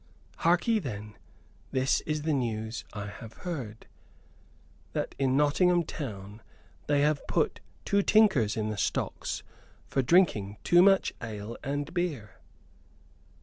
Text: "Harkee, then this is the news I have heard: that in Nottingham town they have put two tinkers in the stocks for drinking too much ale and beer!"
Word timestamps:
"Harkee, 0.37 0.79
then 0.79 1.15
this 1.69 2.01
is 2.07 2.23
the 2.23 2.33
news 2.33 2.85
I 2.91 3.05
have 3.05 3.33
heard: 3.45 3.85
that 4.93 5.13
in 5.19 5.37
Nottingham 5.37 5.83
town 5.83 6.41
they 6.87 7.01
have 7.01 7.27
put 7.27 7.59
two 7.85 8.01
tinkers 8.01 8.57
in 8.57 8.71
the 8.71 8.77
stocks 8.77 9.43
for 9.85 10.01
drinking 10.01 10.57
too 10.63 10.81
much 10.81 11.13
ale 11.21 11.55
and 11.63 11.93
beer!" 11.93 12.39